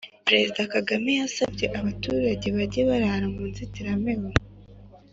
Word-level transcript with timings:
Perezida 0.27 0.61
Kagame 0.73 1.11
yasabye 1.21 1.65
abaturejye 1.79 2.47
bajye 2.57 2.81
barara 2.89 3.25
mu 3.33 3.39
inzitiramibu 3.47 4.29